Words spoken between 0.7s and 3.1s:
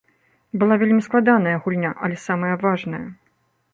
вельмі складаная гульня, але самая важная.